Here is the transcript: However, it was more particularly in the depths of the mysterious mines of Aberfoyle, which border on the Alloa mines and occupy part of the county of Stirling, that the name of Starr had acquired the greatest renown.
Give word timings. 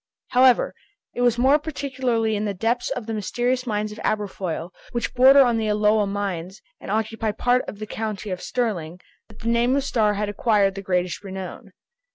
However, 0.29 0.73
it 1.13 1.21
was 1.21 1.37
more 1.37 1.59
particularly 1.59 2.35
in 2.35 2.45
the 2.45 2.55
depths 2.55 2.89
of 2.89 3.05
the 3.05 3.13
mysterious 3.13 3.67
mines 3.67 3.91
of 3.91 3.99
Aberfoyle, 4.03 4.71
which 4.93 5.13
border 5.13 5.43
on 5.45 5.57
the 5.57 5.67
Alloa 5.67 6.07
mines 6.07 6.59
and 6.79 6.89
occupy 6.89 7.31
part 7.31 7.63
of 7.69 7.77
the 7.77 7.85
county 7.85 8.31
of 8.31 8.41
Stirling, 8.41 8.99
that 9.27 9.41
the 9.41 9.49
name 9.49 9.75
of 9.75 9.83
Starr 9.83 10.15
had 10.15 10.27
acquired 10.27 10.73
the 10.73 10.81
greatest 10.81 11.23
renown. 11.23 11.71